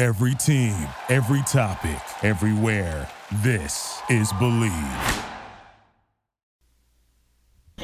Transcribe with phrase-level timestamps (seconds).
[0.00, 3.06] Every team, every topic, everywhere.
[3.42, 5.24] This is Bleav.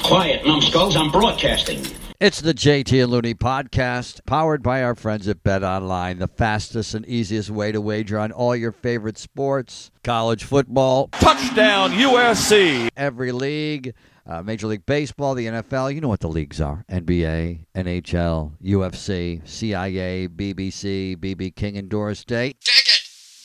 [0.03, 1.85] Quiet, numbskulls, I'm broadcasting.
[2.19, 6.95] It's the JT and Looney podcast, powered by our friends at Bet Online, the fastest
[6.95, 12.88] and easiest way to wager on all your favorite sports, college football, Touchdown, USC.
[12.96, 13.92] every league,
[14.29, 15.95] uh, Major League Baseball, the NFL.
[15.95, 22.25] You know what the leagues are NBA, NHL, UFC, CIA, BBC, BB King and Doris
[22.25, 22.55] Day.
[22.65, 23.02] Dig it!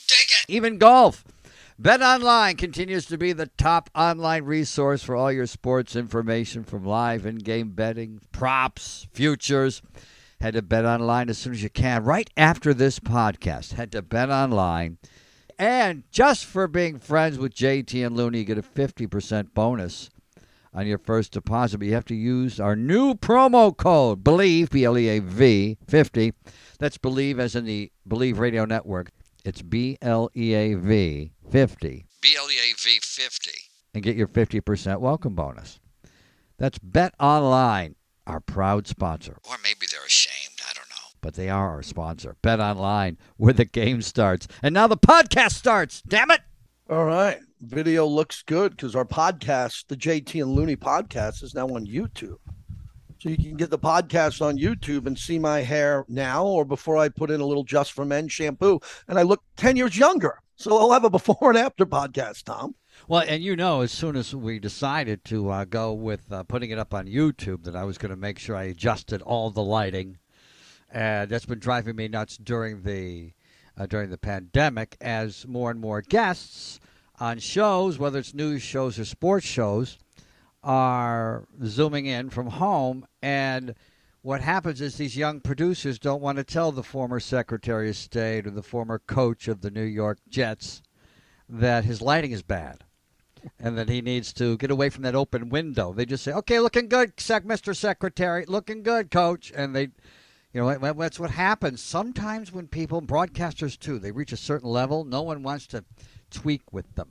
[0.07, 0.45] Dig it!
[0.47, 1.23] Even golf.
[1.77, 6.85] Bet Online continues to be the top online resource for all your sports information from
[6.85, 9.81] live in game betting, props, futures.
[10.39, 13.73] Head to Bet Online as soon as you can, right after this podcast.
[13.73, 14.97] Head to Bet Online.
[15.57, 20.09] And just for being friends with JT and Looney, you get a 50% bonus
[20.73, 21.77] on your first deposit.
[21.79, 25.77] But you have to use our new promo code, BLEAV, B L E A V,
[25.87, 26.33] 50.
[26.79, 29.11] That's BLEAV as in the Bleav Radio Network.
[29.43, 32.05] It's B L E A V 50.
[32.21, 33.51] B L E A V 50.
[33.93, 35.79] And get your 50% welcome bonus.
[36.57, 39.37] That's Bet Online, our proud sponsor.
[39.49, 40.61] Or maybe they're ashamed.
[40.69, 41.17] I don't know.
[41.19, 42.37] But they are our sponsor.
[42.41, 44.47] Bet Online, where the game starts.
[44.61, 46.01] And now the podcast starts.
[46.03, 46.41] Damn it.
[46.89, 47.39] All right.
[47.61, 52.39] Video looks good because our podcast, the JT and Looney podcast, is now on YouTube.
[53.19, 56.97] So you can get the podcast on YouTube and see my hair now or before
[56.97, 58.79] I put in a little Just for Men shampoo.
[59.07, 60.41] And I look 10 years younger.
[60.55, 62.73] So I'll have a before and after podcast, Tom.
[63.07, 66.71] Well, and you know, as soon as we decided to uh, go with uh, putting
[66.71, 69.63] it up on YouTube, that I was going to make sure I adjusted all the
[69.63, 70.17] lighting,
[70.91, 73.33] and that's been driving me nuts during the
[73.77, 74.97] uh, during the pandemic.
[74.99, 76.80] As more and more guests
[77.21, 79.99] on shows, whether it's news shows or sports shows,
[80.63, 83.75] are zooming in from home, and
[84.23, 88.47] what happens is these young producers don't want to tell the former Secretary of State
[88.47, 90.81] or the former coach of the New York Jets
[91.47, 92.83] that his lighting is bad
[93.59, 95.93] and that he needs to get away from that open window.
[95.93, 97.75] They just say, "Okay, looking good, sec- Mr.
[97.75, 99.89] Secretary, looking good, Coach," and they,
[100.53, 101.81] you know, that's what happens.
[101.81, 105.83] Sometimes when people, broadcasters too, they reach a certain level, no one wants to
[106.31, 107.09] tweak with them,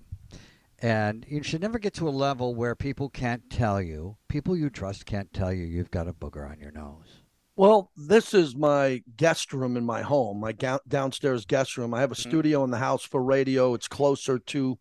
[0.80, 4.70] and you should never get to a level where people can't tell you, people you
[4.70, 7.22] trust can't tell you you've got a booger on your nose.
[7.56, 11.92] Well, this is my guest room in my home, my ga- downstairs guest room.
[11.92, 12.28] I have a mm.
[12.28, 13.74] studio in the house for radio.
[13.74, 14.78] It's closer to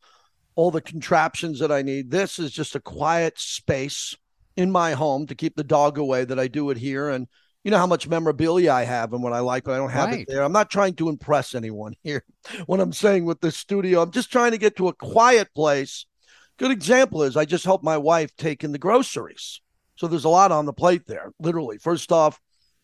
[0.56, 2.12] all the contraptions that I need.
[2.12, 4.16] This is just a quiet space
[4.56, 7.10] in my home to keep the dog away that I do it here.
[7.10, 7.28] And
[7.64, 10.10] you know how much memorabilia I have and what I like, but I don't have
[10.10, 10.22] Right.
[10.22, 10.44] it there.
[10.44, 12.24] I'm not trying to impress anyone here.
[12.66, 16.06] What I'm saying with this studio, I'm just trying to get to a quiet place.
[16.58, 19.62] Good example is I just helped my wife take in the groceries.
[19.96, 21.78] So there's a lot on the plate there, literally.
[21.78, 22.40] First off,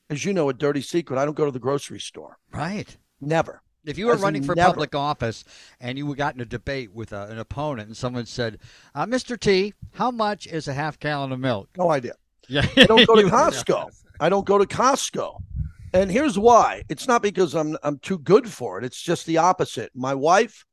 [0.09, 2.37] as you know, a dirty secret, I don't go to the grocery store.
[2.51, 2.95] Right.
[3.21, 3.61] Never.
[3.85, 4.71] If you were As running for never.
[4.71, 5.43] public office
[5.79, 8.59] and you got in a debate with uh, an opponent and someone said,
[8.93, 9.39] uh, Mr.
[9.39, 11.69] T, how much is a half gallon of milk?
[11.77, 12.13] No idea.
[12.47, 12.65] Yeah.
[12.77, 13.89] I don't go to Costco.
[14.19, 15.41] I don't go to Costco.
[15.93, 16.83] And here's why.
[16.89, 18.83] It's not because I'm I'm too good for it.
[18.85, 19.91] It's just the opposite.
[19.95, 20.65] My wife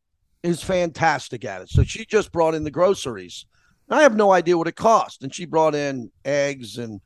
[0.42, 1.68] is fantastic at it.
[1.68, 3.46] So she just brought in the groceries.
[3.88, 5.22] And I have no idea what it cost.
[5.22, 7.00] And she brought in eggs and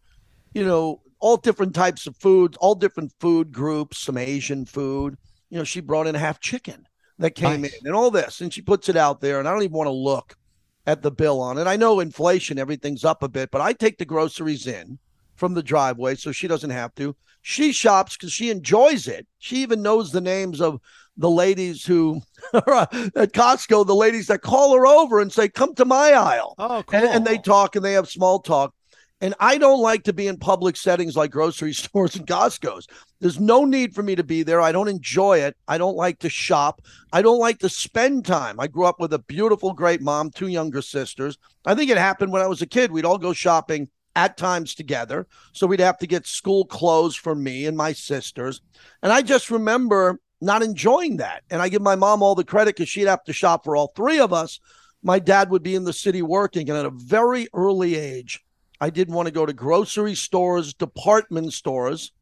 [0.54, 5.16] you know, all different types of foods, all different food groups, some Asian food.
[5.50, 6.86] You know, she brought in half chicken
[7.18, 7.74] that came Nice.
[7.74, 8.40] in and all this.
[8.40, 9.38] And she puts it out there.
[9.38, 10.36] And I don't even want to look
[10.86, 11.66] at the bill on it.
[11.66, 14.98] I know inflation, everything's up a bit, but I take the groceries in
[15.34, 17.14] from the driveway so she doesn't have to.
[17.42, 19.26] She shops because she enjoys it.
[19.38, 20.80] She even knows the names of
[21.16, 22.20] the ladies who
[22.52, 26.12] are uh, at Costco, the ladies that call her over and say, Come to my
[26.12, 26.54] aisle.
[26.58, 27.00] Oh, cool.
[27.00, 28.74] And, and they talk and they have small talk.
[29.20, 32.86] And I don't like to be in public settings like grocery stores and Costco's.
[33.20, 34.60] There's no need for me to be there.
[34.60, 35.56] I don't enjoy it.
[35.66, 36.82] I don't like to shop.
[37.12, 38.60] I don't like to spend time.
[38.60, 41.38] I grew up with a beautiful, great mom, two younger sisters.
[41.64, 42.92] I think it happened when I was a kid.
[42.92, 45.26] We'd all go shopping at times together.
[45.52, 48.60] So we'd have to get school clothes for me and my sisters.
[49.02, 51.42] And I just remember not enjoying that.
[51.50, 53.92] And I give my mom all the credit because she'd have to shop for all
[53.96, 54.60] three of us.
[55.02, 56.68] My dad would be in the city working.
[56.68, 58.42] And at a very early age,
[58.80, 62.12] I didn't want to go to grocery stores, department stores.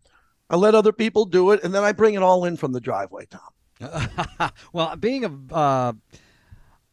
[0.51, 2.81] I let other people do it, and then I bring it all in from the
[2.81, 4.51] driveway, Tom.
[4.73, 5.93] well, being a uh,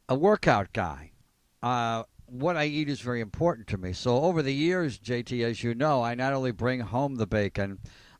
[0.09, 1.11] a workout guy,
[1.61, 3.93] uh, what I eat is very important to me.
[3.93, 7.79] So over the years, JT, as you know, I not only bring home the bacon,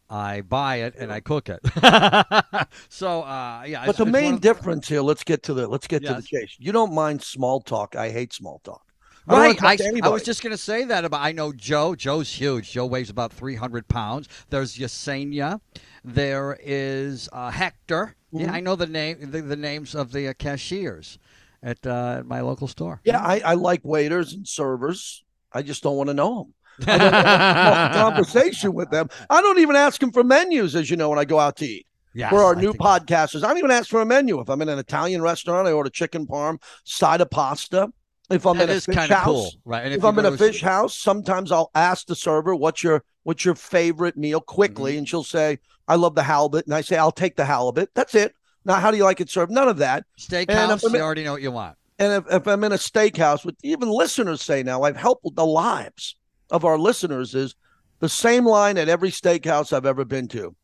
[0.09, 1.59] I buy it and I cook it.
[2.89, 3.85] so uh, yeah.
[3.85, 6.55] But the main difference here, let's get to the let's get to the chase.
[6.59, 7.95] You don't mind small talk.
[7.95, 8.90] I hate small talk.
[9.31, 11.21] I Right, talk I, I was just going to say that about.
[11.21, 11.95] I know Joe.
[11.95, 12.71] Joe's huge.
[12.71, 14.27] Joe weighs about three hundred pounds.
[14.49, 15.59] There's Yesenia.
[16.03, 18.15] There is uh, Hector.
[18.31, 21.19] Yeah, I know the name, the, the names of the uh, cashiers
[21.61, 23.01] at, uh, at my local store.
[23.03, 25.23] Yeah, I, I like waiters and servers.
[25.51, 26.43] I just don't want to know
[26.79, 26.87] them.
[26.87, 29.09] I don't have a conversation with them.
[29.29, 31.65] I don't even ask them for menus, as you know, when I go out to
[31.65, 31.87] eat.
[32.13, 34.39] Yes, for our I new podcasters, I don't even ask for a menu.
[34.41, 37.91] If I'm in an Italian restaurant, I order chicken parm, side of pasta.
[38.31, 39.83] If I'm That in a is fish house, cool, right?
[39.83, 43.03] And if, you I'm in a fish house, sometimes I'll ask the server, "What's your
[43.23, 44.97] what's your favorite meal?" Quickly, Mm-hmm.
[44.99, 48.15] and she'll say, "I love the halibut," and I say, "I'll take the halibut." That's
[48.15, 48.35] it.
[48.63, 49.51] Now, how do you like it served?
[49.51, 50.05] None of that.
[50.19, 51.77] Steakhouse, if you already know what you want.
[51.99, 55.45] And if, if I'm in a steakhouse, what even listeners say now, I've helped the
[55.45, 56.15] lives
[56.49, 57.55] of our listeners is
[57.99, 60.55] the same line at every steakhouse I've ever been to.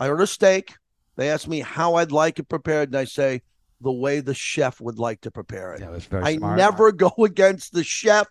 [0.00, 0.74] I order steak.
[1.16, 3.42] They ask me how I'd like it prepared, and I say
[3.82, 5.80] the way the chef would like to prepare it.
[5.80, 6.56] Yeah, that's very I smart.
[6.58, 8.26] never go against the chef.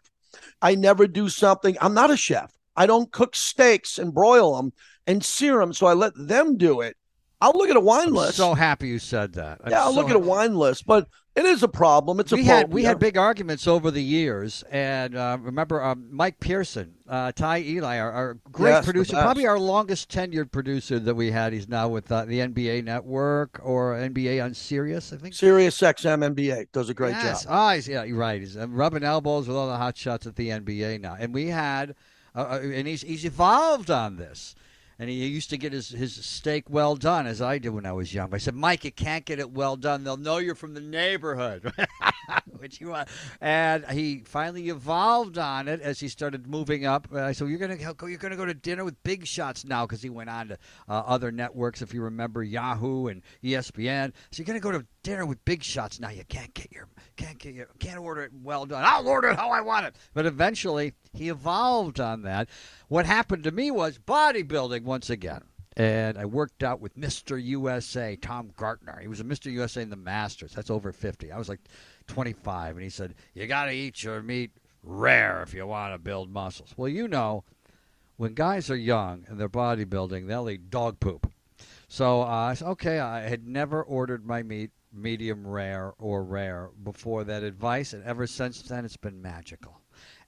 [0.62, 1.76] I never do something.
[1.82, 2.52] I'm not a chef.
[2.76, 4.74] I don't cook steaks and broil them
[5.06, 6.96] and sear them, so I let them do it.
[7.42, 8.38] I'll look at a wine I'm list.
[8.38, 9.60] so happy you said that.
[9.64, 12.20] I'm yeah, I'll so look at a wine list, but it is a problem.
[12.20, 16.10] It's a we had we had big arguments over the years, and uh, remember um,
[16.12, 21.00] Mike Pearson, uh, Ty Eli, our, our great Yes, producer, probably our longest tenured producer
[21.00, 21.54] that we had.
[21.54, 25.34] He's now with uh, the NBA Network or NBA on Sirius, I think.
[25.34, 27.44] Sirius XM NBA does a great yes.
[27.44, 27.52] job.
[27.54, 28.42] Ah, he's, yeah, you're right.
[28.42, 31.48] He's uh, rubbing elbows with all the hot shots at the NBA now, and we
[31.48, 31.96] had,
[32.36, 34.54] uh, uh, and he's he's evolved on this.
[35.02, 37.92] And he used to get his, his steak well done, as I did when I
[37.92, 38.30] was young.
[38.30, 40.04] But I said, Mike, you can't get it well done.
[40.04, 41.74] They'll know you're from the neighborhood,
[42.60, 42.96] which you.
[43.42, 47.08] And he finally evolved on it as he started moving up.
[47.12, 48.06] Uh, I said, "You're gonna go.
[48.06, 50.92] You're gonna go to dinner with big shots now," because he went on to uh,
[51.08, 54.14] other networks, if you remember Yahoo and ESPN.
[54.30, 56.12] So you're gonna go to dinner with big shots now.
[56.12, 56.88] You can't get your
[57.22, 58.84] can't get your can't order it well done.
[58.86, 59.96] I'll order it how I want it.
[60.14, 62.50] But eventually, he evolved on that.
[62.88, 65.44] What happened to me was bodybuilding once again.
[65.78, 67.42] And I worked out with Mr.
[67.42, 69.00] USA, Tom Gartner.
[69.02, 69.50] He was a Mr.
[69.52, 70.52] USA in the Masters.
[70.52, 71.32] That's over 50.
[71.32, 71.62] I was like
[72.08, 72.76] 25.
[72.76, 74.52] And he said, You got to eat your meat
[74.84, 76.74] rare if you want to build muscles.
[76.76, 77.46] Well, you know,
[78.18, 81.32] when guys are young and they're bodybuilding, they'll eat dog poop.
[81.88, 86.70] So uh, I said, okay, I had never ordered my meat medium rare or rare
[86.84, 89.82] before that advice, and ever since then, it's been magical.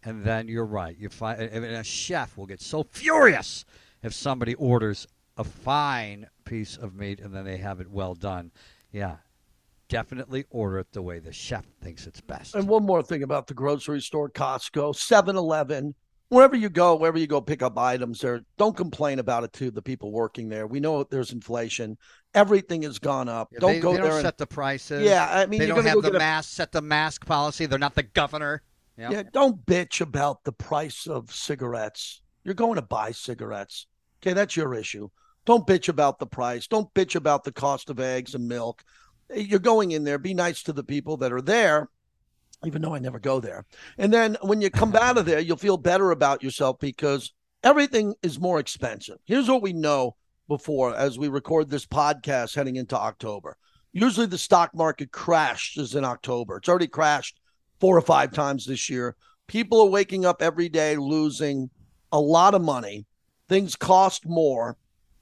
[0.03, 0.97] And then you're right.
[0.97, 3.65] You find a chef will get so furious
[4.01, 5.07] if somebody orders
[5.37, 8.51] a fine piece of meat and then they have it well done.
[8.91, 9.17] Yeah,
[9.87, 12.55] definitely order it the way the chef thinks it's best.
[12.55, 15.95] And one more thing about the grocery store, Costco, 7 Eleven,
[16.33, 19.71] wherever you go, wherever you go pick up items there, don't complain about it to
[19.71, 20.67] the people working there.
[20.67, 21.97] We know there's inflation.
[22.33, 23.49] Everything has gone up.
[23.51, 24.07] Yeah, don't they, go they there.
[24.07, 25.03] don't and- set the prices.
[25.03, 27.65] yeah, I mean, they don't have the get a mask set the mask policy.
[27.67, 28.63] They're not the governor.
[28.97, 32.21] Yeah, don't bitch about the price of cigarettes.
[32.43, 33.87] You're going to buy cigarettes.
[34.21, 35.09] Okay, that's your issue.
[35.45, 36.67] Don't bitch about the price.
[36.67, 38.83] Don't bitch about the cost of eggs and milk.
[39.33, 40.17] You're going in there.
[40.19, 41.89] Be nice to the people that are there,
[42.65, 43.65] even though I never go there.
[43.97, 47.33] And then when you come out of there, you'll feel better about yourself because
[47.63, 49.17] everything is more expensive.
[49.25, 50.15] Here's what we know
[50.47, 53.57] before as we record this podcast heading into October.
[53.91, 56.57] Usually the stock market crashes in October.
[56.57, 57.39] It's already crashed
[57.79, 59.15] four or five times this year.
[59.47, 61.69] People are waking up every day losing
[62.11, 63.05] a lot of money.
[63.49, 64.77] Things cost more.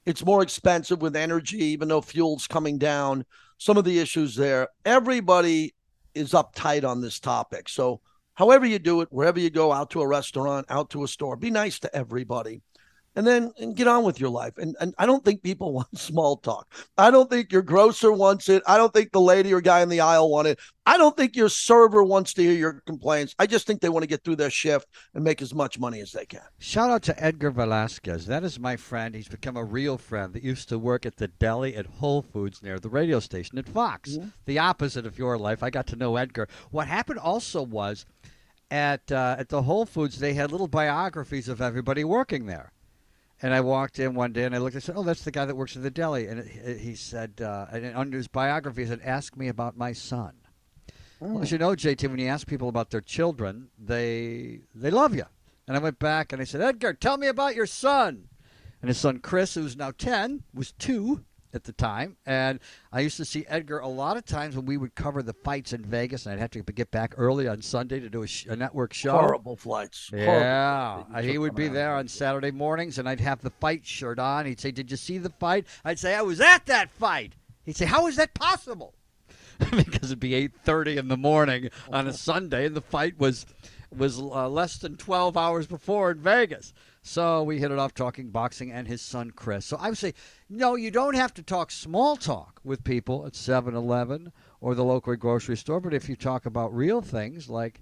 [0.06, 3.26] It's more expensive with energy, even though fuel's coming down.
[3.58, 4.68] Some of the issues there.
[4.86, 5.76] Everybody
[6.14, 7.70] is uptight on this topic.
[7.70, 8.02] So,
[8.34, 11.36] however you do it, wherever you go, out to a restaurant, out to a store,
[11.36, 12.62] be nice to everybody
[13.16, 14.58] and then and get on with your life.
[14.58, 16.68] And and I don't think people want small talk.
[16.98, 18.64] I don't think your grocer wants it.
[18.68, 20.60] I don't think the lady or guy in the aisle want it.
[20.86, 23.36] I don't think your server wants to hear your complaints.
[23.38, 26.02] I just think they want to get through their shift and make as much money
[26.02, 26.42] as they can.
[26.58, 28.26] Shout out to Edgar Velasquez.
[28.26, 29.14] That is my friend.
[29.14, 32.64] He's become a real friend that used to work at the deli at Whole Foods
[32.64, 34.18] near the radio station at Fox.
[34.46, 35.62] The opposite of your life.
[35.62, 36.48] I got to know Edgar.
[36.72, 38.06] What happened also was
[38.72, 42.72] at uh, at the Whole Foods they had little biographies of everybody working there.
[43.42, 45.46] And I walked in one day and I looked and said, "Oh, that's the guy
[45.46, 48.84] that works at the deli." And it, it- he said, uh, and under his biography,
[48.84, 50.34] he said, "Ask me about my son."
[51.20, 55.16] Well, as you know, JT, when you ask people about their children, they they love
[55.16, 55.26] you.
[55.68, 58.28] And I went back and I said, Edgar, tell me about your son.
[58.82, 62.18] And his son Chris, who's now ten, was two at the time.
[62.26, 62.60] And
[62.92, 65.74] I used to see Edgar a lot of times when we would cover the fights
[65.74, 68.46] in Vegas, and I'd have to get back early on Sunday to do a, sh-
[68.48, 69.12] a network show.
[69.12, 70.10] Horrible flights.
[70.10, 71.10] Horrible Yeah, flights.
[71.16, 74.46] Uh, he would be there on Saturday mornings, and I'd have the fight shirt on.
[74.46, 77.76] He'd say, "Did you see the fight?" I'd say, "I was at that fight." He'd
[77.76, 78.96] say, "How is that possible?"
[79.72, 83.46] because it'd be eight thirty in the morning on a Sunday, and the fight was
[83.96, 86.74] was uh, less than 12 hours before in Vegas.
[87.02, 89.66] So we hit it off talking boxing and his son Chris.
[89.66, 90.14] So I would say,
[90.50, 94.84] no, you don't have to talk small talk with people at 7 Eleven or the
[94.84, 95.80] local grocery store.
[95.80, 97.82] But if you talk about real things like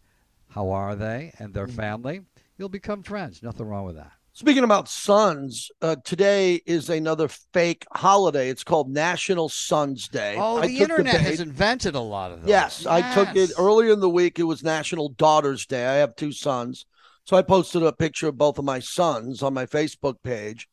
[0.50, 2.22] how are they and their family,
[2.58, 3.44] you'll become friends.
[3.44, 4.14] Nothing wrong with that.
[4.40, 8.48] Speaking about sons, uh, today is another fake holiday.
[8.48, 10.38] It's called National Sons Day.
[10.38, 11.24] Oh, I the internet bait.
[11.24, 12.50] has invented a lot of those.
[12.50, 14.40] Yes, I took it earlier in the week.
[14.40, 15.86] It was National Daughters Day.
[15.86, 16.86] I have two sons.
[17.26, 20.70] So I posted a picture of both of my sons on my Facebook page.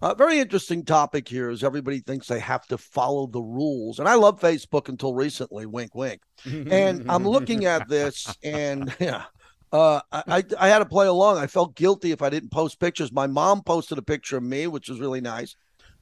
[0.00, 3.98] A very interesting topic here is everybody thinks they have to follow the rules.
[3.98, 6.20] And I love Facebook until recently, wink, wink.
[6.44, 9.24] And I'm looking at this and yeah,
[9.72, 11.38] uh, I, I I had to play along.
[11.38, 13.12] I felt guilty if I didn't post pictures.
[13.12, 15.54] My mom posted a picture of me, which was really nice.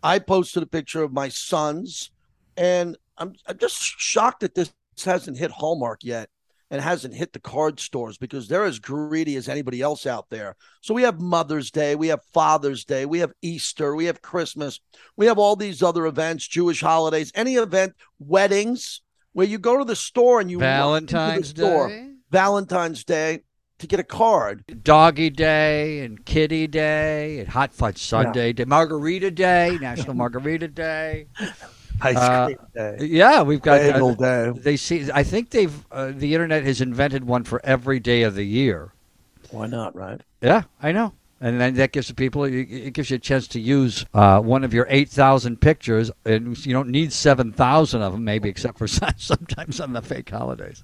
[0.03, 2.11] I posted a picture of my sons,
[2.57, 4.73] and I'm I'm just shocked that this
[5.05, 6.29] hasn't hit Hallmark yet
[6.71, 10.55] and hasn't hit the card stores because they're as greedy as anybody else out there.
[10.83, 14.79] So we have Mother's Day, we have Father's Day, we have Easter, we have Christmas,
[15.17, 19.01] we have all these other events, Jewish holidays, any event, weddings,
[19.33, 23.05] where you go to the store and you run into the Valentine's store, Day, Valentine's
[23.05, 23.43] Day
[23.79, 24.65] to get a card.
[24.85, 31.27] Doggy Day, and Kitty Day, and Hot Fudge Sundae, Day, Margarita Day, National Margarita Day.
[32.01, 32.97] Ice Uh, cream day.
[33.01, 33.81] Yeah, we've got.
[33.81, 34.53] uh, Bagel day.
[34.57, 35.09] they see.
[35.13, 35.85] I think they've.
[35.91, 38.93] Uh, the internet has invented one for every day of the year.
[39.51, 40.21] Why not, right?
[40.41, 41.13] Yeah, I know.
[41.41, 44.41] And then that gives the people, it it gives you a chance to use uh,
[44.41, 48.89] one of your 8,000 pictures, and you don't need 7,000 of them, maybe, except for
[48.89, 50.83] sometimes on the fake holidays.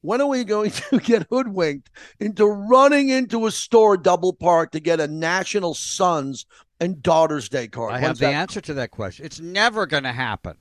[0.00, 1.90] When are we going to get hoodwinked
[2.20, 6.46] into running into a store double park to get a National Sons
[6.80, 7.92] and Daughters Day card?
[7.92, 8.34] I When's have the that?
[8.34, 9.26] answer to that question.
[9.26, 10.56] It's never going to happen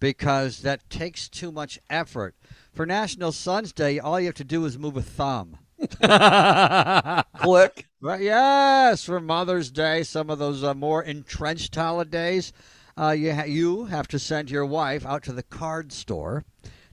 [0.00, 2.34] because that takes too much effort.
[2.72, 5.58] For National Sons Day, all you have to do is move a thumb.
[7.40, 7.86] Click.
[8.00, 12.52] Right, yes, for Mother's Day, some of those uh, more entrenched holidays,
[12.96, 16.44] uh, you ha- you have to send your wife out to the card store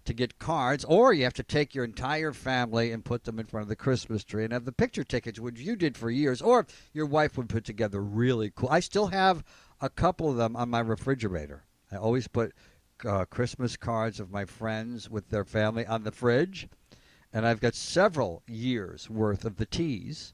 [0.06, 3.46] to get cards, or you have to take your entire family and put them in
[3.46, 6.42] front of the Christmas tree and have the picture tickets, which you did for years,
[6.42, 8.70] or your wife would put together really cool.
[8.70, 9.44] I still have
[9.82, 11.64] a couple of them on my refrigerator.
[11.92, 12.54] I always put
[13.04, 16.68] uh, Christmas cards of my friends with their family on the fridge,
[17.34, 20.34] and I've got several years worth of the teas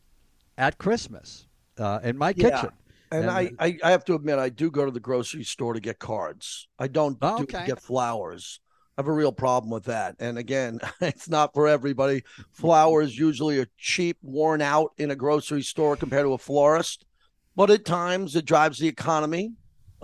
[0.58, 1.48] at Christmas
[1.78, 2.50] uh, in my Yeah.
[2.52, 2.70] kitchen.
[3.14, 5.74] And And- I, I, I have to admit, I do go to the grocery store
[5.74, 6.68] to get cards.
[6.80, 7.66] I don't Oh, do okay.
[7.66, 8.60] get flowers.
[9.02, 10.16] Have a real problem with that.
[10.20, 12.24] And again, it's not for everybody.
[12.52, 17.04] Flowers usually are cheap, worn out in a grocery store compared to a florist.
[17.56, 19.54] But at times, it drives the economy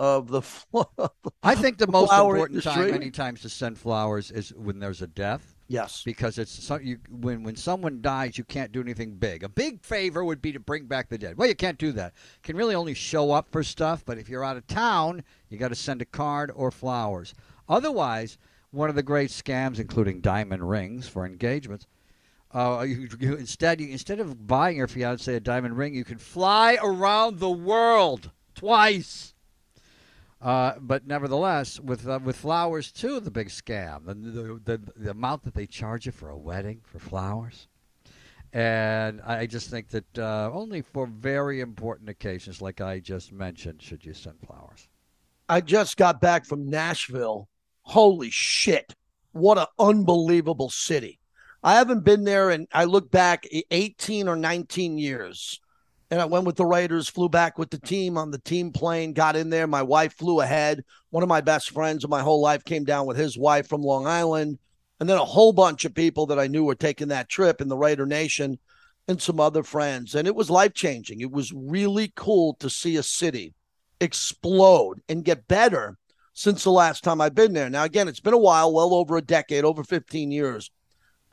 [0.00, 0.42] of the.
[1.44, 5.06] I think the most important time, many times, to send flowers is when there's a
[5.06, 5.54] death.
[5.68, 6.02] yes.
[6.04, 9.44] because it's so, you, when when someone dies, you can't do anything big.
[9.44, 11.38] A big favor would be to bring back the dead.
[11.38, 12.14] Well, you can't do that.
[12.16, 14.02] You can really only show up for stuff.
[14.04, 17.32] But if you're out of town, you got to send a card or flowers.
[17.68, 18.38] Otherwise,
[18.70, 21.86] one of the great scams, including diamond rings for engagements.
[22.52, 26.18] Uh, you, you, instead, you, instead of buying your fiance a diamond ring, you can
[26.18, 29.34] fly around the world twice.
[30.40, 35.10] Uh, but nevertheless, with uh, with flowers too, the big scam, the, the the the
[35.10, 37.66] amount that they charge you for a wedding for flowers,
[38.52, 43.82] and I just think that uh, only for very important occasions, like I just mentioned,
[43.82, 44.88] should you send flowers.
[45.48, 47.48] I just got back from Nashville.
[47.88, 48.94] Holy shit.
[49.32, 51.18] What an unbelievable city.
[51.62, 55.58] I haven't been there and I look back 18 or 19 years.
[56.10, 59.14] And I went with the Raiders, flew back with the team on the team plane,
[59.14, 59.66] got in there.
[59.66, 60.84] My wife flew ahead.
[61.08, 63.82] One of my best friends of my whole life came down with his wife from
[63.82, 64.58] Long Island.
[65.00, 67.68] And then a whole bunch of people that I knew were taking that trip in
[67.68, 68.58] the Raider Nation
[69.06, 70.14] and some other friends.
[70.14, 71.22] And it was life changing.
[71.22, 73.54] It was really cool to see a city
[73.98, 75.96] explode and get better
[76.38, 77.68] since the last time I've been there.
[77.68, 80.70] Now, again, it's been a while, well over a decade, over 15 years.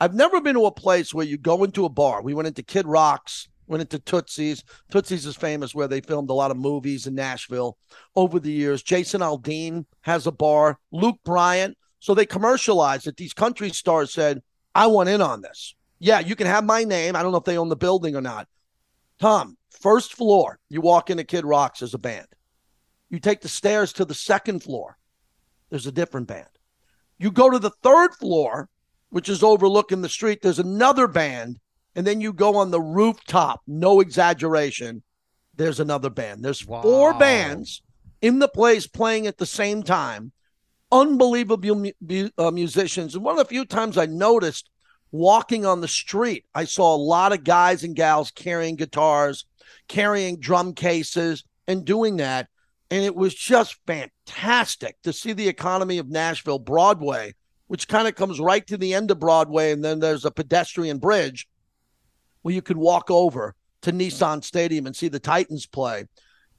[0.00, 2.22] I've never been to a place where you go into a bar.
[2.22, 4.64] We went into Kid Rock's, went into Tootsie's.
[4.90, 7.78] Tootsie's is famous where they filmed a lot of movies in Nashville
[8.16, 8.82] over the years.
[8.82, 11.78] Jason Aldean has a bar, Luke Bryant.
[12.00, 13.16] So they commercialized it.
[13.16, 14.42] These country stars said,
[14.74, 15.76] I want in on this.
[16.00, 17.14] Yeah, you can have my name.
[17.14, 18.48] I don't know if they own the building or not.
[19.20, 22.26] Tom, first floor, you walk into Kid Rock's as a band.
[23.10, 24.98] You take the stairs to the second floor,
[25.70, 26.48] there's a different band.
[27.18, 28.68] You go to the third floor,
[29.10, 31.58] which is overlooking the street, there's another band.
[31.94, 35.02] And then you go on the rooftop, no exaggeration,
[35.54, 36.44] there's another band.
[36.44, 37.82] There's four bands
[38.20, 40.32] in the place playing at the same time.
[40.92, 43.14] Unbelievable mu- uh, musicians.
[43.14, 44.68] And one of the few times I noticed
[45.10, 49.46] walking on the street, I saw a lot of guys and gals carrying guitars,
[49.88, 52.48] carrying drum cases, and doing that.
[52.90, 57.34] And it was just fantastic to see the economy of Nashville, Broadway,
[57.66, 59.72] which kind of comes right to the end of Broadway.
[59.72, 61.48] And then there's a pedestrian bridge
[62.42, 66.06] where you could walk over to Nissan Stadium and see the Titans play.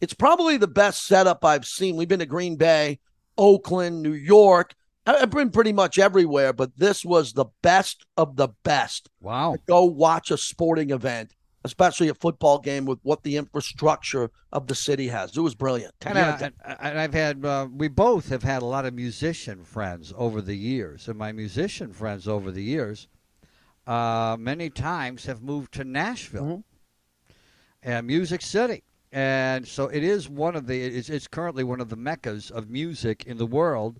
[0.02, 1.96] It's probably the best setup I've seen.
[1.96, 3.00] We've been to Green Bay,
[3.38, 4.76] Oakland, New York.
[5.06, 9.10] I've been pretty much everywhere, but this was the best of the best.
[9.22, 9.56] Wow.
[9.66, 11.34] Go watch a sporting event,
[11.68, 15.36] especially a football game with what the infrastructure of the city has.
[15.38, 15.94] It was brilliant.
[16.00, 16.54] 10 yeah, out of 10.
[16.80, 20.56] And, I've had, uh, we both have had a lot of musician friends over the
[20.58, 21.08] years.
[21.08, 23.08] And my musician friends over the years,
[23.86, 26.64] uh, many times have moved to Nashville Mhm.
[27.84, 28.84] and Music City.
[29.12, 32.70] And so it is one of the, it's, it's currently one of the meccas of
[32.70, 34.00] music in the world.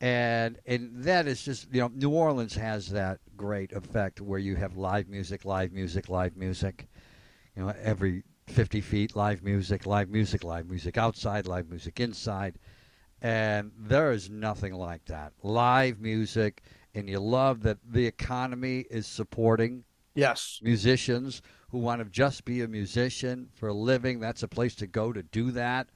[0.00, 4.54] And and that is just you know New Orleans has that great effect where you
[4.54, 6.86] have live music, live music, live music.
[7.58, 12.56] You know every 50 feet, live music, live music, live music outside, live music inside.
[13.20, 15.32] And there is nothing like that.
[15.42, 16.62] Live music,
[16.94, 19.82] and you love that the economy is supporting
[20.14, 20.60] Yes.
[20.62, 24.20] musicians who want to just be a musician for a living.
[24.20, 25.88] That's a place to go to do that.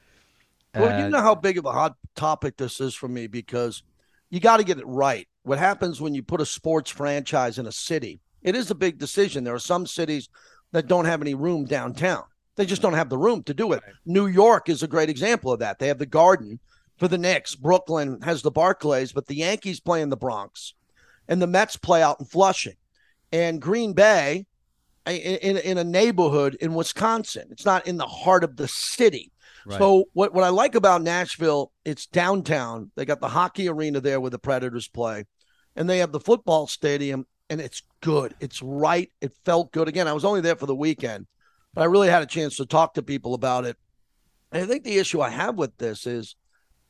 [0.74, 3.84] Well, you know how big of a hot topic this is for me because
[4.30, 5.28] you got to get it right.
[5.44, 8.20] What happens when you put a sports franchise in a city?
[8.42, 9.44] It is a big decision.
[9.44, 10.28] There are some cities
[10.72, 12.24] that don't have any room downtown.
[12.56, 13.82] They just don't have the room to do it.
[14.04, 15.78] New York is a great example of that.
[15.78, 16.60] They have the Garden
[16.98, 17.54] for the Knicks.
[17.54, 20.74] Brooklyn has the Barclays, but the Yankees play in the Bronx,
[21.28, 22.76] and the Mets play out in Flushing,
[23.32, 24.46] and Green Bay
[25.06, 27.48] in, in, in a neighborhood in Wisconsin.
[27.50, 29.32] It's not in the heart of the city.
[29.64, 29.78] Right.
[29.78, 32.90] So what, what I like about Nashville, it's downtown.
[32.96, 35.24] They got the hockey arena there where the Predators play,
[35.76, 38.34] and they have the football stadium, and it's good.
[38.40, 39.10] It's right.
[39.20, 39.86] It felt good.
[39.86, 41.26] Again, I was only there for the weekend,
[41.74, 43.76] but I really had a chance to talk to people about it.
[44.50, 46.34] And I think the issue I have with this is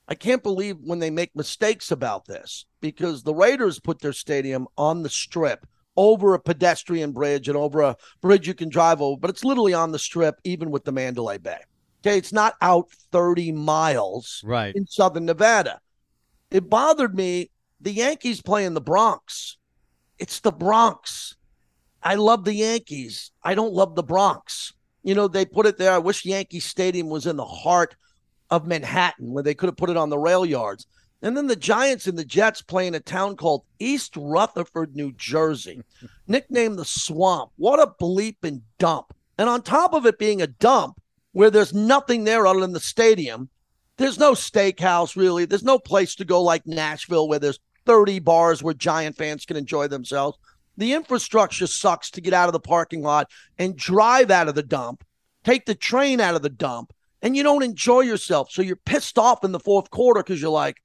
[0.07, 4.69] I can't believe when they make mistakes about this because the Raiders put their stadium
[4.79, 5.67] on the strip
[5.97, 9.75] over a pedestrian bridge and over a bridge you can drive over, but it's literally
[9.75, 11.59] on the strip, even with the Mandalay Bay.
[12.07, 14.75] Okay, it's not out 30 miles right.
[14.77, 15.81] in southern Nevada.
[16.53, 17.51] It bothered me.
[17.81, 19.57] The Yankees play in the Bronx.
[20.23, 21.35] It's the Bronx.
[22.01, 23.33] I love the Yankees.
[23.43, 24.73] I don't love the Bronx.
[25.03, 25.91] You know, they put it there.
[25.91, 27.97] I wish Yankee Stadium was in the heart
[28.49, 30.87] of Manhattan where they could have put it on the rail yards.
[31.23, 35.11] And then the Giants and the Jets play in a town called East Rutherford, New
[35.11, 35.83] Jersey,
[36.29, 37.51] nicknamed the Swamp.
[37.57, 39.13] What a bleep and dump.
[39.39, 42.79] And on top of it being a dump, where there's nothing there other than the
[42.79, 43.49] stadium,
[43.97, 45.47] there's no steakhouse really.
[45.47, 49.57] There's no place to go like Nashville where there's 30 bars where Giant fans can
[49.57, 50.39] enjoy themselves.
[50.77, 54.63] The infrastructure sucks to get out of the parking lot and drive out of the
[54.63, 55.05] dump,
[55.45, 58.51] take the train out of the dump, and you don't enjoy yourself.
[58.51, 60.83] So you're pissed off in the fourth quarter because you're like,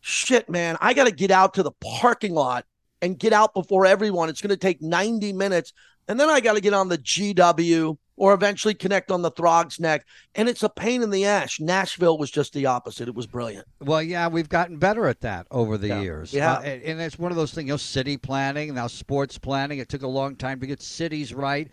[0.00, 2.64] shit, man, I got to get out to the parking lot
[3.02, 4.28] and get out before everyone.
[4.28, 5.72] It's going to take 90 minutes.
[6.06, 9.80] And then I got to get on the GW or eventually connect on the Throg's
[9.80, 10.04] Neck.
[10.34, 11.58] And it's a pain in the ass.
[11.60, 13.08] Nashville was just the opposite.
[13.08, 13.66] It was brilliant.
[13.80, 16.00] Well, yeah, we've gotten better at that over the Yeah.
[16.02, 16.32] years.
[16.32, 16.54] Yeah.
[16.54, 19.78] Uh, and, and it's one of those things, you know, city planning, now sports planning.
[19.78, 21.70] It took a long time to get cities right.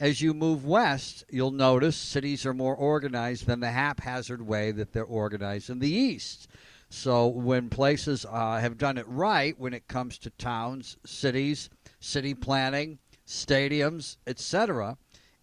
[0.00, 4.92] As you move west, you'll notice cities are more organized than the haphazard way that
[4.92, 6.46] they're organized in the east.
[6.90, 11.68] So when places uh, have done it right when it comes to towns, cities,
[12.00, 14.96] city planning, stadiums, etc.,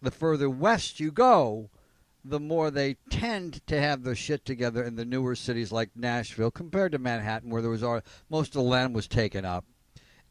[0.05, 1.69] the further west you go,
[2.23, 6.51] the more they tend to have their shit together in the newer cities like Nashville
[6.51, 9.65] compared to Manhattan, where there was all, most of the land was taken up,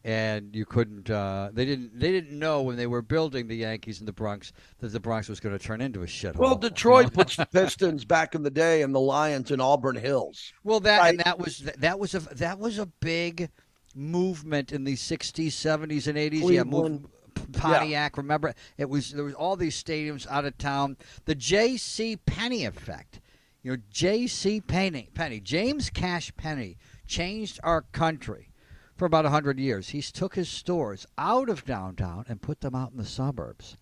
[0.03, 1.09] and you couldn't.
[1.09, 1.97] Uh, they didn't.
[1.99, 5.29] They didn't know when they were building the Yankees in the Bronx that the Bronx
[5.29, 6.35] was going to turn into a shithole.
[6.35, 10.53] Well, Detroit puts the Pistons back in the day and the Lions in Auburn Hills.
[10.63, 11.09] Well, that Right.
[11.09, 13.49] and that was that was a that was a big
[13.95, 16.51] movement in the '60s, '70s, and '80s.
[16.51, 17.07] Yeah, move,
[17.53, 18.17] Pontiac.
[18.17, 20.97] Remember, it was there was all these stadiums out of town.
[21.25, 22.17] The J.C.
[22.25, 23.19] Penney effect.
[23.63, 24.61] You know, J.C.
[24.61, 26.77] Penney, Penney, James Cash Penney
[27.07, 28.51] changed our country
[28.95, 29.89] for about hundred years.
[29.89, 33.77] He took his stores out of downtown and put them out in the suburbs,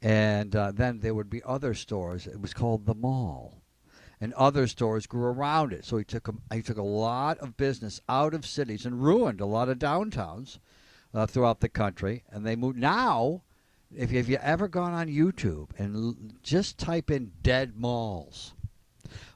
[0.00, 2.26] and uh, then there would be other stores.
[2.26, 3.62] It was called the mall
[4.22, 5.84] and other stores grew around it.
[5.84, 9.40] So he took a, he took a lot of business out of cities and ruined
[9.40, 10.58] a lot of downtowns
[11.14, 12.24] uh, throughout the country.
[12.30, 13.42] And they move now.
[13.94, 18.54] If you, if you ever gone on YouTube and l- just type in dead malls,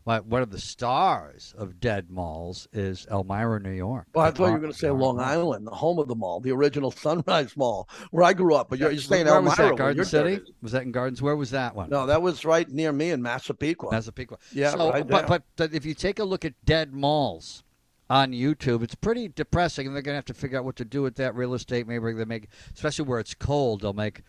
[0.05, 4.07] one of the stars of dead malls is Elmira, New York.
[4.15, 6.41] Well, I thought you were going to say Long Island, the home of the mall,
[6.41, 8.71] the original Sunrise Mall, where I grew up.
[8.71, 9.51] But you're, you're saying Where Elmira.
[9.51, 9.77] was that?
[9.77, 10.41] Garden City?
[10.63, 11.21] Was that in Gardens?
[11.21, 11.91] Where was that one?
[11.91, 13.91] No, that was right near me in Massapequa.
[13.91, 14.39] Massapequa.
[14.53, 17.65] Yeah, So, right but but if you take a look at dead malls
[18.09, 20.85] on YouTube, it's pretty depressing, and they're going to have to figure out what to
[20.85, 21.87] do with that real estate.
[21.87, 24.23] Maybe they make, especially where it's cold, they'll make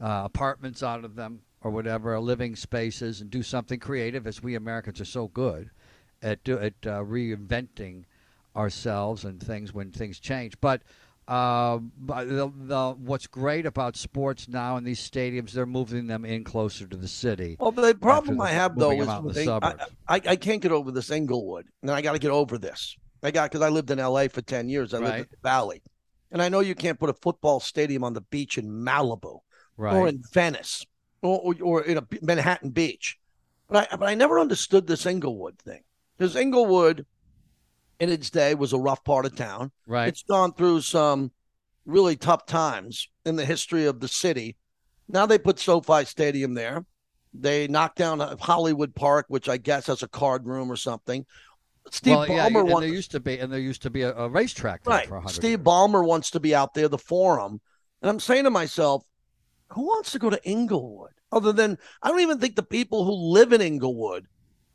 [0.00, 4.26] uh, apartments out of them or whatever, or living spaces, and do something creative.
[4.26, 5.70] As we Americans are so good
[6.22, 8.04] at do, at uh, reinventing
[8.54, 10.82] ourselves and things when things change, but.
[11.26, 16.44] Uh, the, the, what's great about sports now in these stadiums, they're moving them in
[16.44, 17.56] closer to the city.
[17.58, 19.74] Well, the problem the- I have though is them out in with the Ing- I.
[20.06, 22.94] I, I can't get over this Inglewood, and I got to get over this.
[23.24, 24.28] I got because I lived in L.A.
[24.28, 24.94] for ten years.
[24.94, 25.82] I lived in the Valley,
[26.30, 29.38] and I know you can't put a football stadium on the beach in Malibu
[29.76, 29.96] Right.
[29.96, 30.84] or in Venice
[31.22, 33.18] or, or, or in a Manhattan Beach,
[33.68, 35.82] but I but I never understood this Inglewood thing
[36.16, 37.04] because Inglewood,
[37.98, 39.72] in its day, was a rough part of town.
[39.88, 40.06] right.
[40.08, 41.32] It's gone through some
[41.86, 44.56] really tough times in the history of the city.
[45.08, 46.84] Now they put SoFi Stadium there.
[47.36, 51.26] They knocked down uh, Hollywood Park, which I guess has a card room or something.
[51.90, 54.02] Steve well, yeah, Ballmer and wants there used to be, and there used to be
[54.02, 55.06] a, a racetrack there right.
[55.06, 55.60] for 100 Steve years.
[55.60, 57.60] Ballmer wants to be out there, the forum,
[58.00, 59.04] and I'm saying to myself,
[59.68, 61.12] who wants to go to Inglewood?
[61.32, 64.26] Other than I don't even think the people who live in Inglewood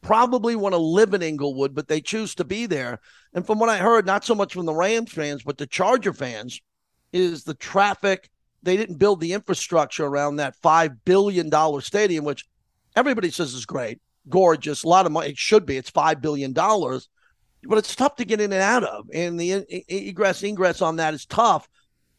[0.02, 3.00] probably want to live in Inglewood, but they choose to be there.
[3.34, 6.13] And from what I heard, not so much from the Rams fans, but the Charger
[6.13, 6.62] fans,
[7.12, 8.30] is the traffic.
[8.62, 12.45] They didn't build the infrastructure around that five billion dollar stadium, which
[12.95, 15.29] everybody says is great, gorgeous, a lot of money.
[15.29, 15.77] It should be.
[15.77, 17.10] It's five billion dollars,
[17.63, 21.13] but it's tough to get in and out of, and the egress ingress on that
[21.13, 21.69] is tough.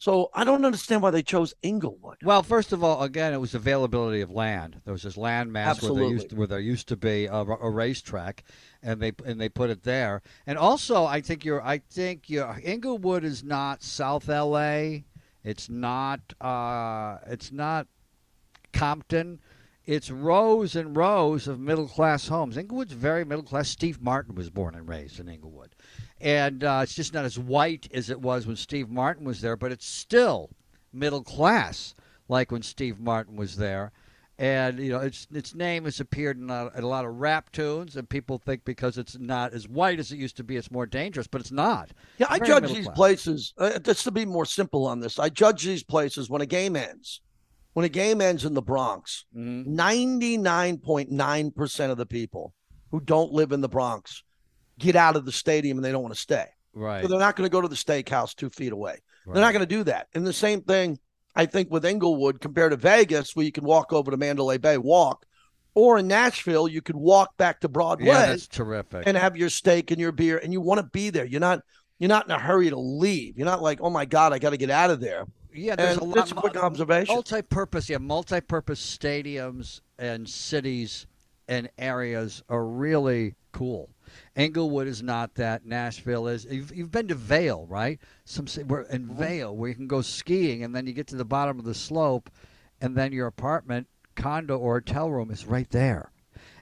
[0.01, 2.17] So I don't understand why they chose Inglewood.
[2.23, 4.81] Well, first of all, again, it was availability of land.
[4.83, 7.35] There was this land mass where there used to, where there used to be a,
[7.35, 8.43] a racetrack,
[8.81, 10.23] and they and they put it there.
[10.47, 15.05] And also, I think you're I think your Inglewood is not South L.A.
[15.43, 17.85] It's not uh, it's not
[18.73, 19.39] Compton.
[19.91, 22.55] It's rows and rows of middle class homes.
[22.55, 23.67] Inglewood's very middle class.
[23.67, 25.75] Steve Martin was born and raised in Inglewood.
[26.21, 29.57] And uh, it's just not as white as it was when Steve Martin was there,
[29.57, 30.49] but it's still
[30.93, 31.93] middle class
[32.29, 33.91] like when Steve Martin was there.
[34.39, 37.51] And you know, its its name has appeared in a, in a lot of rap
[37.51, 40.71] tunes, and people think because it's not as white as it used to be, it's
[40.71, 41.91] more dangerous, but it's not.
[42.17, 42.95] Yeah, I judge these class.
[42.95, 43.53] places.
[43.57, 46.77] Uh, just to be more simple on this, I judge these places when a game
[46.77, 47.19] ends.
[47.73, 49.65] When a game ends in the Bronx, Mhm.
[51.09, 52.53] nine percent of the people
[52.91, 54.23] who don't live in the Bronx
[54.77, 56.47] get out of the stadium and they don't want to stay.
[56.73, 57.01] Right.
[57.01, 58.97] So they're not going to go to the steakhouse two feet away.
[59.25, 59.33] right.
[59.35, 60.07] They're not going to do that.
[60.13, 60.99] And the same thing,
[61.35, 64.77] I think, with Inglewood compared to Vegas, where you can walk over to Mandalay Bay,
[64.77, 65.25] walk,
[65.75, 69.03] or in Nashville, you could walk back to Broadway Yeah, that's terrific.
[69.05, 71.25] and have your steak and your beer, and you want to be there.
[71.25, 71.61] You're not
[71.99, 73.37] you're not in a hurry to leave.
[73.37, 75.25] You're not like, oh my god, I got to get out of there.
[75.53, 76.15] Yeah, there's And a lot.
[76.15, 77.13] that's a quick observation.
[77.13, 81.07] Multi-purpose, yeah, multi-purpose stadiums and cities
[81.47, 83.89] and areas are really cool.
[84.35, 85.65] Inglewood is not that.
[85.65, 86.45] Nashville is.
[86.45, 87.99] You've, you've been to Vail, right?
[88.25, 89.17] Some we're in Mm-hmm.
[89.17, 91.73] Vail where you can go skiing, and then you get to the bottom of the
[91.73, 92.29] slope,
[92.79, 96.11] and then your apartment, condo, or hotel room is right there,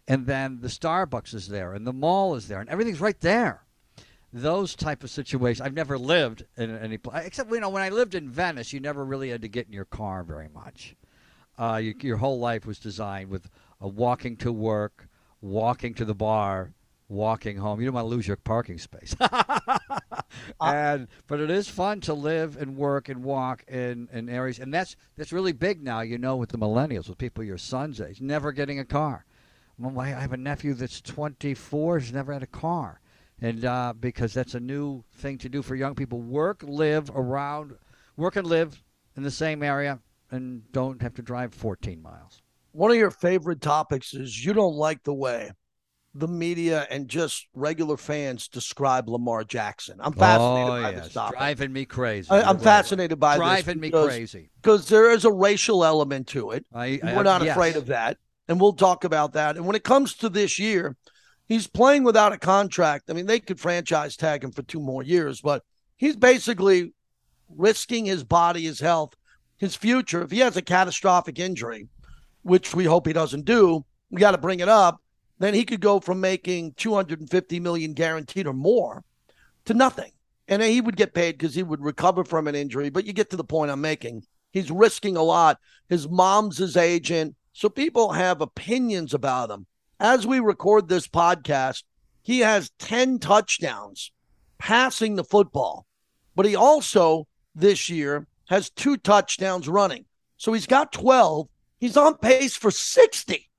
[0.07, 3.63] and then the Starbucks is there, and the mall is there, and everything's right there
[4.31, 5.61] those type of situations.
[5.61, 8.79] I've never lived in any place except you know when I lived in Venice, you
[8.79, 10.95] never really had to get in your car very much.
[11.57, 13.49] Uh, you, your whole life was designed with
[13.83, 15.09] uh, walking to work,
[15.41, 16.73] walking to the bar,
[17.09, 17.81] walking home.
[17.81, 19.15] You don't want to lose your parking space.
[20.61, 24.73] and but it is fun to live and work and walk in, in areas, and
[24.73, 26.01] that's that's really big now.
[26.01, 29.25] You know, with the millennials, with people your son's age, never getting a car.
[29.97, 32.99] I have a nephew that's 24, he's never had a car
[33.41, 37.73] and uh, because that's a new thing to do for young people work live around
[38.17, 38.83] work and live
[39.15, 39.99] in the same area
[40.31, 44.75] and don't have to drive 14 miles One of your favorite topics is you don't
[44.75, 45.51] like the way
[46.15, 49.97] the media and just regular fans describe Lamar Jackson.
[49.99, 51.37] I'm fascinated oh by yes this topic.
[51.37, 52.63] driving me crazy I, I'm right.
[52.63, 56.65] fascinated by driving this Driving me crazy because there is a racial element to it.
[56.73, 57.55] I, I- We're not yes.
[57.55, 58.17] afraid of that.
[58.47, 59.57] And we'll talk about that.
[59.57, 60.97] And when it comes to this year,
[61.49, 63.09] he's playing without a contract.
[63.09, 65.63] I mean, they could franchise tag him for two more years, but
[65.97, 66.93] he's basically
[67.49, 69.15] risking his body, his health,
[69.57, 70.21] his future.
[70.21, 71.89] If he has a catastrophic injury,
[72.43, 75.01] which we hope he doesn't do, we got to bring it up.
[75.39, 79.03] Then he could go from making 250 million guaranteed or more
[79.65, 80.11] to nothing.
[80.47, 82.89] And he would get paid because he would recover from an injury.
[82.89, 84.23] But you get to the point I'm making.
[84.51, 85.59] He's risking a lot.
[85.89, 87.35] His mom's his agent.
[87.53, 89.67] So people have opinions about him.
[89.99, 91.83] As we record this podcast,
[92.21, 94.11] he has 10 touchdowns
[94.57, 95.85] passing the football,
[96.35, 100.05] but he also this year has two touchdowns running.
[100.37, 101.47] So he's got 12.
[101.79, 103.49] He's on pace for 60.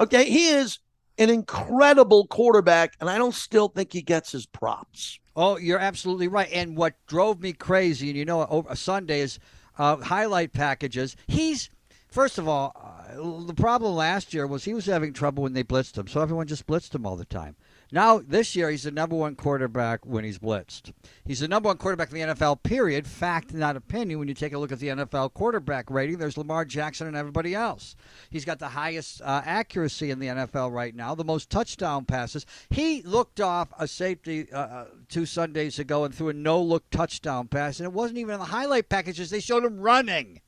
[0.00, 0.24] Okay.
[0.24, 0.78] He is
[1.18, 5.18] an incredible quarterback, and I don't still think he gets his props.
[5.36, 6.48] Oh, you're absolutely right.
[6.52, 9.38] And what drove me crazy, and you know, over Sunday is
[9.78, 11.16] uh, highlight packages.
[11.26, 11.70] He's
[12.08, 15.64] first of all, uh, the problem last year was he was having trouble when they
[15.64, 17.56] blitzed him, so everyone just blitzed him all the time.
[17.94, 20.94] Now, this year, he's the number one quarterback when he's blitzed.
[21.26, 23.06] He's the number one quarterback in the NFL, period.
[23.06, 24.18] Fact, not opinion.
[24.18, 27.54] When you take a look at the NFL quarterback rating, there's Lamar Jackson and everybody
[27.54, 27.94] else.
[28.30, 32.46] He's got the highest uh, accuracy in the NFL right now, the most touchdown passes.
[32.70, 36.88] He looked off a safety uh, uh two Sundays ago and threw a no look
[36.88, 39.28] touchdown pass, and it wasn't even in the highlight packages.
[39.28, 40.40] They showed him running.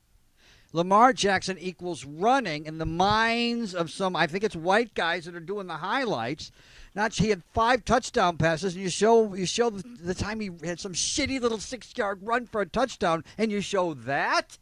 [0.75, 5.33] Lamar Jackson equals running in the minds of some, I think it's white guys that
[5.33, 6.51] are doing the highlights.
[6.93, 10.51] Not he had five touchdown passes, and you show you show the, the time he
[10.65, 14.57] had some shitty little six yard run for a touchdown, and you show that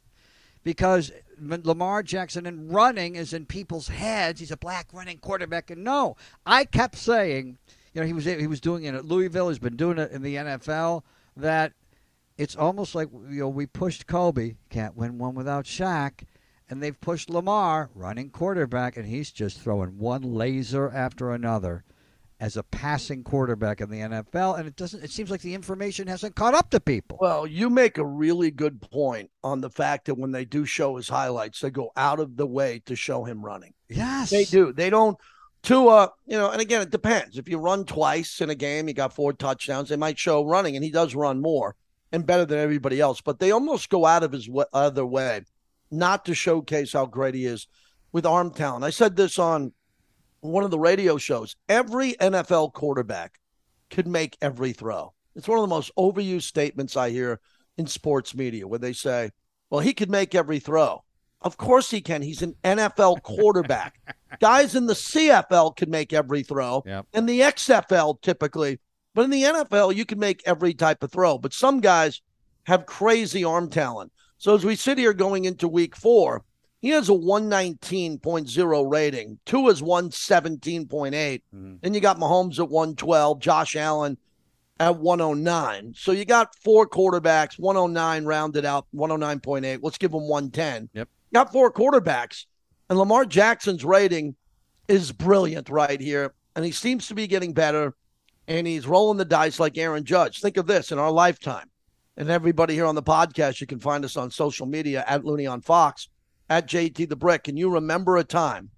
[0.63, 4.39] because Lamar Jackson and running is in people's heads.
[4.39, 7.57] He's a black running quarterback, and no, I kept saying,
[7.95, 9.49] you know, he was he was doing it at Louisville.
[9.49, 11.01] He's been doing it in the NFL.
[11.35, 11.73] That
[12.37, 16.23] it's almost like you know we pushed Kobe, can't win one without Shaq,
[16.69, 21.83] and they've pushed Lamar, running quarterback, and he's just throwing one laser after another
[22.39, 25.03] as a passing quarterback in the NFL, and it doesn't.
[25.03, 27.17] It seems like the information hasn't caught up to people.
[27.21, 30.97] Well, you make a really good point on the fact that when they do show
[30.97, 33.73] his highlights, they go out of the way to show him running.
[33.87, 34.73] Yes, they do.
[34.73, 35.17] They don't.
[35.61, 37.37] Tua, you know, and again, it depends.
[37.37, 39.87] If you run twice in a game, you got four touchdowns.
[39.87, 41.77] They might show running, and he does run more
[42.13, 43.19] and better than everybody else.
[43.19, 45.41] But they almost go out of his other way
[45.91, 47.67] not to showcase how great he is
[48.11, 48.85] with arm talent.
[48.85, 49.73] I said this on
[50.39, 51.55] one of the radio shows.
[51.67, 53.39] Every NFL quarterback
[53.89, 55.13] could make every throw.
[55.35, 57.39] It's one of the most overused statements I hear
[57.77, 59.31] in sports media when they say,
[59.69, 61.03] well, he could make every throw.
[61.41, 62.21] Of course he can.
[62.21, 63.99] He's an NFL quarterback.
[64.39, 67.05] Guys in the CFL can make every throw, yep.
[67.13, 68.79] and the XFL typically.
[69.13, 71.37] But in the NFL, you can make every type of throw.
[71.37, 72.21] But some guys
[72.63, 74.11] have crazy arm talent.
[74.37, 76.43] So as we sit here going into week four,
[76.81, 79.39] he has a 119.0 rating.
[79.45, 80.89] Tua is 117.8.
[80.91, 81.75] Mm-hmm.
[81.81, 84.17] Then you got Mahomes at 112, Josh Allen
[84.81, 85.93] at 109.
[85.95, 89.79] So you got four quarterbacks, 109 rounded out, 109.8.
[89.81, 90.89] Let's give him 110.
[90.93, 91.09] Yep.
[91.33, 92.45] Got four quarterbacks.
[92.89, 94.35] And Lamar Jackson's rating
[94.89, 96.33] is brilliant right here.
[96.55, 97.95] And he seems to be getting better.
[98.47, 100.41] And he's rolling the dice like Aaron Judge.
[100.41, 101.69] Think of this in our lifetime.
[102.17, 105.47] And everybody here on the podcast, you can find us on social media at Looney
[105.47, 106.09] on Fox
[106.49, 107.45] at JT the Brick.
[107.45, 108.69] Can you remember a time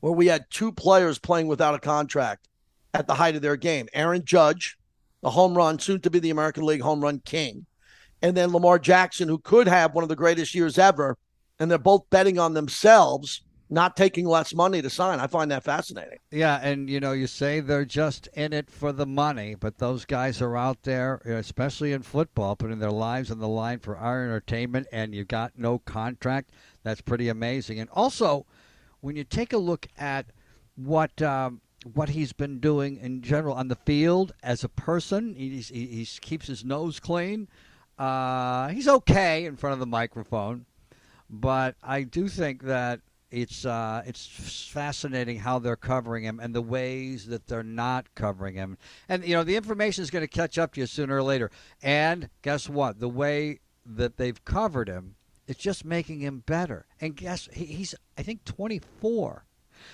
[0.00, 2.48] where we had two players playing without a contract
[2.92, 3.88] at the height of their game?
[3.94, 4.76] Aaron Judge,
[5.22, 7.64] the home run, soon to be the American League home run king,
[8.20, 11.16] and then Lamar Jackson, who could have one of the greatest years ever.
[11.58, 15.20] And they're both betting on themselves not taking less money to sign.
[15.20, 16.18] I find that fascinating.
[16.30, 20.04] Yeah, and you know, you say they're just in it for the money, but those
[20.04, 24.24] guys are out there, especially in football, putting their lives on the line for our
[24.24, 26.50] entertainment, and you got no contract.
[26.82, 27.80] That's pretty amazing.
[27.80, 28.46] And also,
[29.00, 30.26] when you take a look at
[30.76, 31.60] what um,
[31.92, 36.08] what he's been doing in general on the field as a person, he, he, he
[36.20, 37.48] keeps his nose clean.
[37.98, 40.66] Uh, he's okay in front of the microphone,
[41.30, 43.00] but I do think that
[43.34, 48.54] it's uh, it's fascinating how they're covering him and the ways that they're not covering
[48.54, 48.78] him.
[49.08, 51.50] And you know, the information is going to catch up to you sooner or later.
[51.82, 53.00] And guess what?
[53.00, 55.16] The way that they've covered him,
[55.48, 56.86] it's just making him better.
[57.00, 59.44] And guess he's I think 24.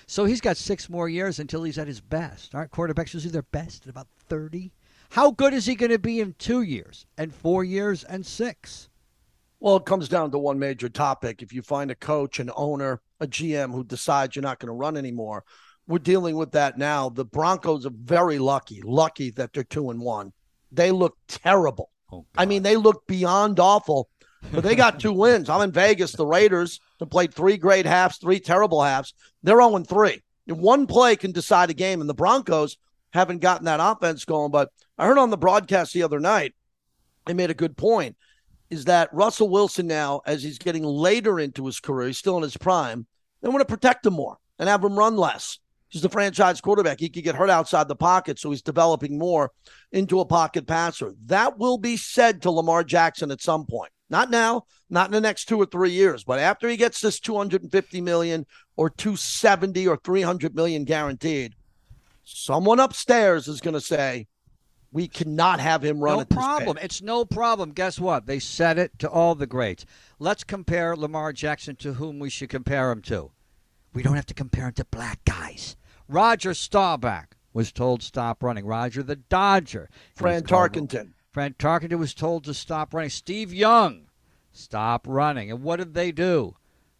[0.05, 2.53] So he's got six more years until he's at his best.
[2.53, 4.71] Aren't quarterbacks usually their best at about 30?
[5.09, 8.87] How good is he going to be in two years and four years and six?
[9.61, 11.43] Well, it comes down to one major topic.
[11.43, 14.73] If you find a coach, an owner, a GM who decides you're not going to
[14.73, 15.45] run anymore,
[15.87, 17.09] we're dealing with that now.
[17.09, 20.33] The Broncos are very lucky, lucky that they're two and one.
[20.71, 21.91] They look terrible.
[22.11, 24.09] Oh, I mean, they look beyond awful,
[24.51, 25.47] but they got two wins.
[25.47, 26.13] I'm in Vegas.
[26.13, 29.13] The Raiders have played three great halves, three terrible halves.
[29.43, 30.23] They're 0 3.
[30.47, 32.77] One play can decide a game, and the Broncos
[33.13, 34.49] haven't gotten that offense going.
[34.49, 36.55] But I heard on the broadcast the other night,
[37.27, 38.15] they made a good point
[38.71, 42.43] is that Russell Wilson now, as he's getting later into his career, he's still in
[42.43, 43.05] his prime,
[43.41, 45.59] they want to protect him more and have him run less.
[45.89, 47.01] He's the franchise quarterback.
[47.01, 49.51] He could get hurt outside the pocket, so he's developing more
[49.91, 51.13] into a pocket passer.
[51.25, 53.91] That will be said to Lamar Jackson at some point.
[54.09, 57.19] Not now, not in the next two or three years, but after he gets this
[57.19, 58.45] 250 million
[58.77, 61.55] or 270 or 300 million guaranteed,
[62.23, 64.27] someone upstairs is going to say,
[64.91, 66.77] we cannot have him run no at this problem.
[66.77, 67.71] pace." It's no problem.
[67.71, 68.25] Guess what?
[68.25, 69.85] They said it to all the greats.
[70.19, 73.31] Let's compare Lamar Jackson to whom we should compare him to.
[73.93, 75.75] We don't have to compare him to black guys.
[76.07, 78.65] Roger Staubach was told stop running.
[78.65, 79.89] Roger the Dodger.
[79.91, 81.13] He Fran was called- Tarkenton.
[81.31, 83.09] Fran Tarkenton was told to stop running.
[83.09, 84.07] Steve Young,
[84.51, 85.49] stop running.
[85.49, 86.55] And what did they do?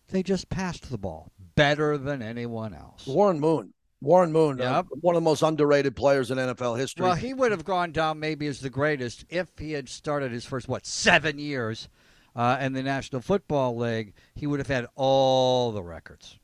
[0.07, 3.05] They just passed the ball better than anyone else.
[3.07, 3.73] Warren Moon.
[4.01, 7.05] Warren Moon, uh, one of the most underrated players in NFL history.
[7.05, 10.43] Well, he would have gone down maybe as the greatest if he had started his
[10.43, 11.87] first what seven years
[12.35, 14.13] uh, in the National Football League.
[14.33, 16.39] He would have had all the records.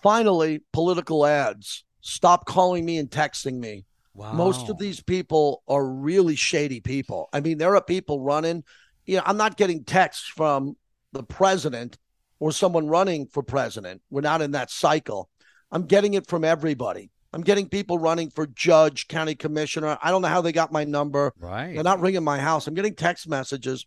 [0.00, 1.84] Finally, political ads.
[2.00, 3.84] Stop calling me and texting me.
[4.14, 4.32] Wow.
[4.32, 7.28] Most of these people are really shady people.
[7.32, 8.62] I mean, there are people running.
[9.04, 10.76] You know, I'm not getting texts from
[11.12, 11.98] the president
[12.38, 14.02] or someone running for president.
[14.08, 15.28] We're not in that cycle.
[15.70, 17.10] I'm getting it from everybody.
[17.32, 19.98] I'm getting people running for judge, county commissioner.
[20.02, 21.32] I don't know how they got my number.
[21.38, 21.74] right.
[21.74, 22.66] They're not ringing my house.
[22.66, 23.84] I'm getting text messages.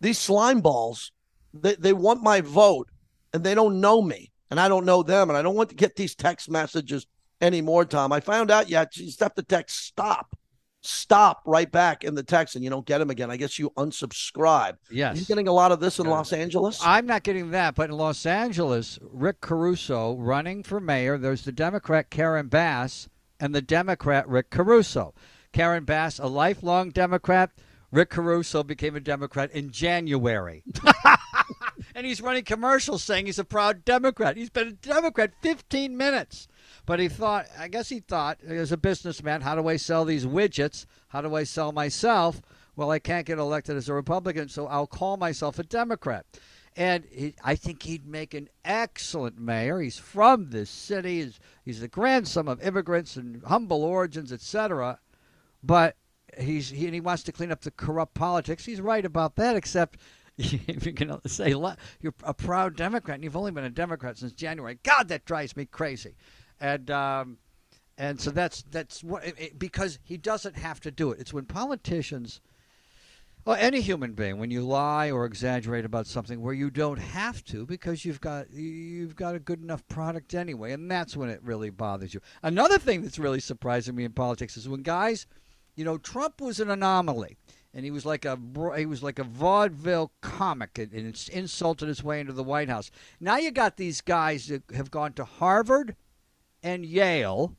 [0.00, 1.12] These slime balls,
[1.54, 2.90] they, they want my vote
[3.32, 5.30] and they don't know me and I don't know them.
[5.30, 7.06] And I don't want to get these text messages
[7.40, 8.12] anymore, Tom.
[8.12, 10.36] I found out, yeah, you just have to text stop,
[10.82, 13.30] stop right back in the text and you don't get them again.
[13.30, 14.76] I guess you unsubscribe.
[14.90, 15.16] Yes.
[15.16, 16.80] You're getting a lot of this in Los Angeles?
[16.82, 21.18] I'm not getting that, but in Los Angeles, Rick Caruso running for mayor.
[21.18, 25.14] There's the Democrat Karen Bass and the Democrat Rick Caruso.
[25.52, 27.50] Karen Bass, a lifelong Democrat.
[27.90, 30.64] Rick Caruso became a Democrat in January.
[31.94, 34.36] and he's running commercials saying he's a proud Democrat.
[34.36, 36.48] He's been a Democrat 15 minutes.
[36.84, 40.26] But he thought, I guess he thought, as a businessman, how do I sell these
[40.26, 40.86] widgets?
[41.08, 42.42] How do I sell myself?
[42.74, 46.26] Well, I can't get elected as a Republican, so I'll call myself a Democrat.
[46.74, 49.80] And he, I think he'd make an excellent mayor.
[49.80, 51.20] He's from this city.
[51.20, 54.98] He's, he's the grandson of immigrants and humble origins, etc.
[55.62, 55.96] But
[56.38, 58.64] he's he, and he wants to clean up the corrupt politics.
[58.64, 59.98] He's right about that, except
[60.38, 64.32] if going to say you're a proud Democrat and you've only been a Democrat since
[64.32, 66.16] January, God, that drives me crazy.
[66.62, 67.38] And um,
[67.98, 71.18] and so that's that's what it, it- because he doesn't have to do it.
[71.20, 72.40] It's when politicians.
[73.44, 77.44] Well, any human being, when you lie or exaggerate about something where you don't have
[77.46, 81.42] to, because you've got you've got a good enough product anyway, and that's when it
[81.42, 82.20] really bothers you.
[82.44, 85.26] Another thing that's really surprising me in politics is when guys,
[85.74, 87.36] you know, Trump was an anomaly,
[87.74, 88.38] and he was like a
[88.76, 92.92] he was like a vaudeville comic, and, and insulted his way into the White House.
[93.18, 95.96] Now you got these guys that have gone to Harvard
[96.62, 97.56] and Yale,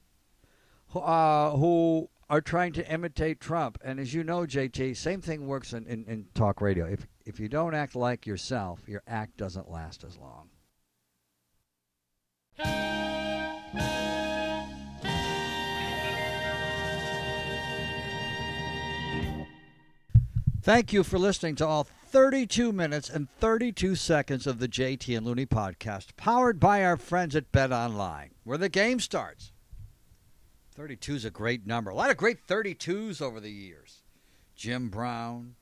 [0.90, 3.78] who- uh, who are trying to imitate Trump.
[3.84, 6.86] And as you know, JT, same thing works in, in, in talk radio.
[6.86, 10.50] If if you don't act like yourself, your act doesn't last as long.
[20.62, 25.26] Thank you for listening to all 32 minutes and 32 seconds of the JT and
[25.26, 29.52] Looney podcast, powered by our friends at Bet Online, where the game starts.
[30.76, 31.90] 32 is a great number.
[31.90, 34.04] A lot of great 32s over the years.
[34.56, 35.56] Jim Brown,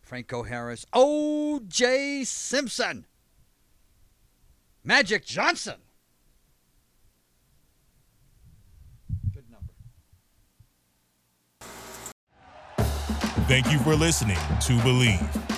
[0.00, 2.24] Franco Harris, O.J.
[2.24, 3.06] Simpson,
[4.82, 5.76] Magic Johnson.
[9.32, 9.74] Good number.
[13.46, 15.57] Thank you for listening to Bleav.